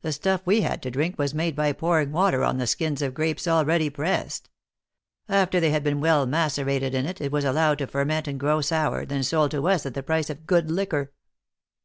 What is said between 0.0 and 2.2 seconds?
The stuff we had to drink was made by pouring